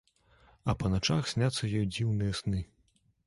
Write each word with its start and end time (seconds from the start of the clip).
А 0.71 0.73
па 0.83 0.89
начах 0.93 1.29
сняцца 1.33 1.63
ёй 1.79 1.85
дзіўныя 1.95 2.31
сны. 2.43 2.65